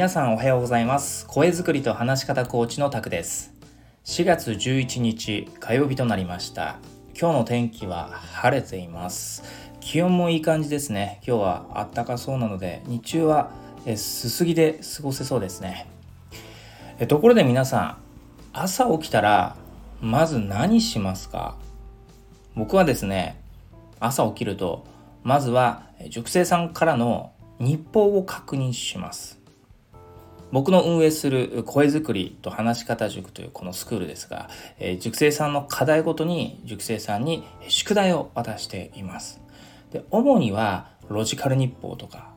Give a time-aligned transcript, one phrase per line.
[0.00, 1.26] 皆さんおはようございます。
[1.26, 3.52] 声作りと話し方コーチのタクです。
[4.06, 6.78] 4月11日火曜日となりました。
[7.14, 9.42] 今日の天気は晴れています。
[9.80, 11.20] 気温もいい感じですね。
[11.26, 13.50] 今日はあったかそうなので日中は
[13.96, 15.86] すすぎで過ごせそうですね。
[17.06, 17.96] ところで皆さん
[18.54, 19.54] 朝起きたら
[20.00, 21.56] まず何しますか？
[22.54, 23.38] 僕はですね
[24.00, 24.86] 朝起きると
[25.24, 29.38] まずは塾生さんからの日報を確認します。
[30.52, 39.40] 僕の運営する声作りと話し方塾というこのスクールですが、えー、塾生さんの課題ごとに塾生さんに宿題を渡しています。
[39.92, 42.30] で主にはロジカル日報とか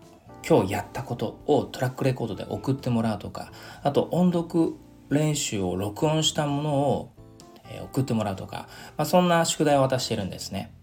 [0.48, 3.52] 今日やったことをトラックレコードで送ってもらうとか
[3.84, 4.76] あと音読
[5.10, 7.14] 練習を録音したものを
[7.86, 8.68] 送ってもらうとか、
[8.98, 10.74] まあ、そんな宿題を渡しているんですね。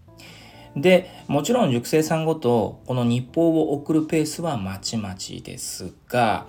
[0.75, 6.47] でもちろん塾生さんごとこの日報を送るペースはまちまちですが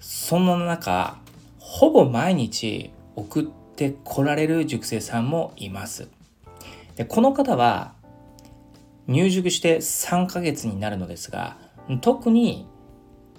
[0.00, 1.18] そんな中
[1.58, 3.44] ほぼ毎日送っ
[3.76, 6.08] てこられる塾生さんもいます。
[6.96, 7.94] でこの方は
[9.06, 11.56] 入塾して3ヶ月になるのですが
[12.00, 12.66] 特に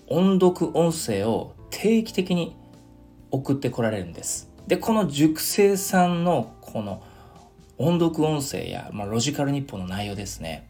[0.07, 2.55] 音読音声を定期的に
[3.31, 4.49] 送ってこられるんです。
[4.67, 7.03] でこの塾生さんのこの
[7.77, 10.67] 音読音声や、まあ、ロジカル日報の内容ですね。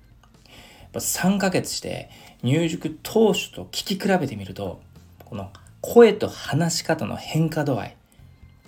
[0.94, 2.10] 3ヶ月して
[2.42, 4.82] 入塾当初と聞き比べてみると
[5.26, 7.97] この声と話し方の変化度合い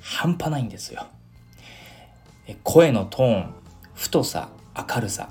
[0.02, 1.08] 半端ないんですよ。
[2.64, 3.54] 声のトーン
[3.94, 5.30] 太さ明るさ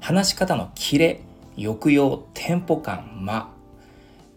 [0.00, 1.20] 話し方のキレ
[1.56, 3.50] 抑揚テンポ感間。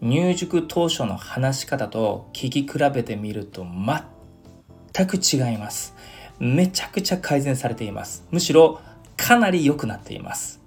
[0.00, 5.94] 入塾当初の話し方と聞き比べてみると全く違います。
[6.40, 8.24] めちゃくちゃ改善されています。
[8.32, 8.80] むしろ
[9.16, 10.60] かなり良くなっています。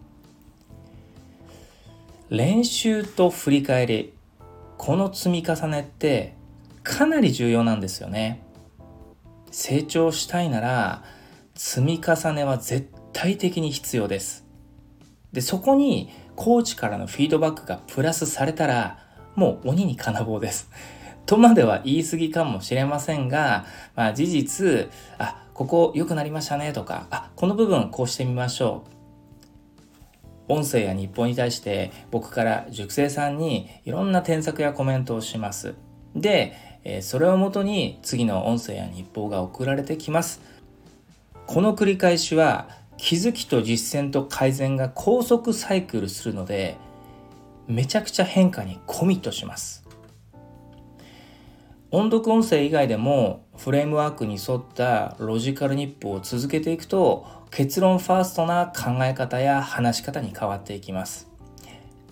[2.30, 4.14] 練習と振り返り
[4.78, 6.36] この積み重ねって
[6.84, 8.44] かなり重要なんですよね。
[9.52, 11.04] 成長したいなら
[11.56, 14.46] 積み重ねは絶対的に必要です。
[15.32, 19.00] でそこにコーチからのフィードバックがプラスされたら
[19.36, 20.70] もう鬼に金棒です。
[21.26, 23.66] とまでは言い過ぎかもしれませんが、
[23.96, 28.95] まあ、事実あここ良くなりましたねとかあこの部分こうしてみましょう。
[30.48, 35.76] 音声や日報に対して僕から塾生さんにいろんな添削やコメントをします。
[36.16, 36.54] で、
[37.02, 40.42] それをもとに次の音声や日報が送られてきます。
[41.48, 46.78] この繰り返しは気づきと実践と改善が高速サイクルするので
[47.68, 49.85] めちゃくちゃ変化にコミットします。
[51.96, 61.30] 音読音声以外でもフレームワークに沿ったロジカル日報を続けていくと結論ファーストな考え方や話し方に変わっていきます。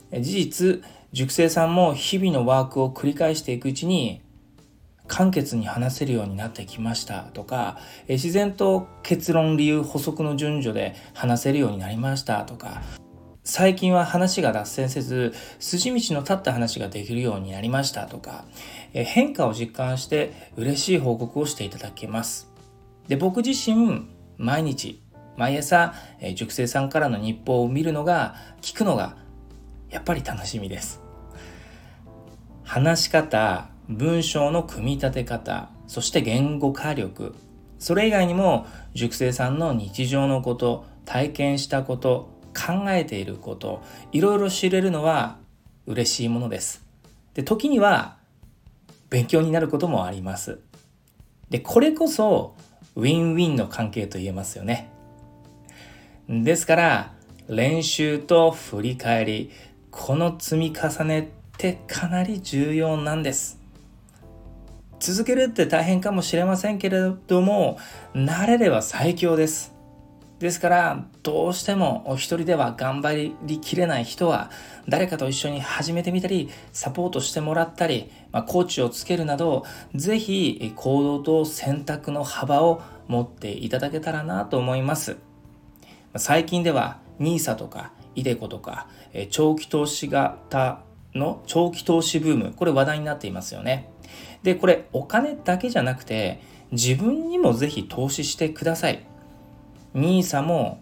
[0.09, 4.21] 事実塾生さんも日々のワークを繰り返していくうちに
[5.07, 7.77] 簡潔に話せるようになってきましたとか
[8.07, 12.81] 自然と結論理由補足の順序で話せるようになりましたとか
[13.45, 18.45] 最近は話が脱線せず筋道の立った話ができるようになりましたとか
[18.93, 22.49] え変化を実感して嬉しい報告をしていただけます。
[23.09, 25.01] で僕自身毎日
[25.35, 29.17] 毎朝え塾生さんからの日報を見るのが聞くのが
[29.89, 31.01] やっぱり楽しみです。
[32.63, 37.35] 話し方文章の組み立て方そして言語化力
[37.77, 45.37] それ以外にも塾生さんの日常のこと体験したこと考えていることいろいろ知れるのは
[45.85, 46.83] 嬉しいものです。
[47.33, 48.17] で時には
[49.09, 50.59] 勉強になることもあります。
[51.49, 52.55] でこれこそ
[52.95, 54.89] ウィンウィンの関係と言えますよね。
[56.29, 57.13] ですから
[57.47, 59.51] 練習と振り返り
[59.91, 61.27] この積み重ねっ
[61.57, 63.59] てかなり重要なんです。
[64.99, 67.77] 続けるって大変かもしれませんけれども
[68.13, 69.73] 慣れれば最強です。
[70.43, 74.51] ですからどうしてもお一人では頑張りきれない人は
[74.89, 79.63] 誰かと一緒に始めてみたりサポートしてもらったり、まあ、コーチをつけるなど
[79.95, 85.15] 是非行動と選択の幅を持っていただけたらなと思います。
[86.17, 88.87] 最近では NISA とか iDeCo とか
[89.29, 90.81] 長期投資型
[91.15, 93.89] の長期投資ブームこれ話題になっていますよね。
[94.43, 96.41] でこれお金だけじゃなくて
[96.73, 99.05] 自分にも是非投資してください。
[99.93, 100.81] NISA も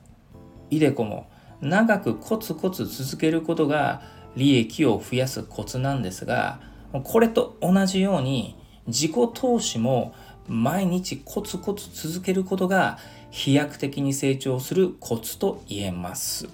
[0.70, 1.30] iDeCo も
[1.62, 4.02] 長くコツコツ続けることが
[4.36, 6.60] 利益を増やすコツなんですが
[7.04, 10.14] これと同じように自己投資も
[10.48, 12.98] 毎日コツコツ続けることが
[13.30, 16.50] 飛躍的に成長するコツと言えます。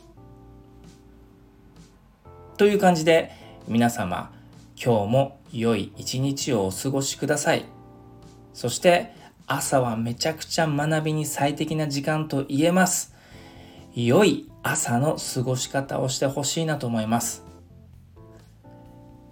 [2.58, 3.32] という感じで
[3.68, 4.32] 皆様
[4.84, 7.66] 今日も良い一日をお過ごしください。
[8.54, 9.14] そして
[9.50, 13.16] 朝はめちゃくちゃ学びに最適な時間と言えます。
[13.96, 17.46] 良い朝の過ごし方をしてほしいなと思います。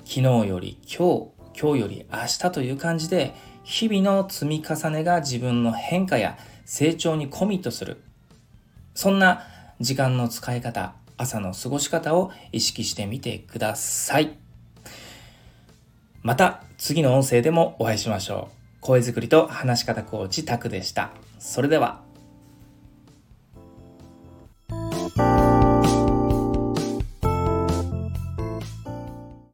[0.05, 8.01] 昨日より今日、今日より明日という感じで日々の積み重ねが自分の変化や成長にコミットする。
[8.93, 9.43] そんな
[9.81, 14.37] 時間の使い方、朝の過ごし方を意識してみてください。
[16.21, 18.64] また次の音声でもお会いしましょう。
[18.85, 21.09] 声作りと話し方コーチタクでした。
[21.39, 22.04] それでは。